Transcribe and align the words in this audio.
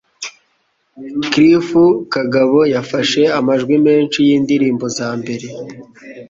Cliff 1.31 1.69
Kagabo 2.13 2.59
yafashe 2.75 3.21
amajwi 3.39 3.75
menshi 3.85 4.17
yindirimbo 4.27 4.85
za 4.97 5.09
mbere 5.19 5.47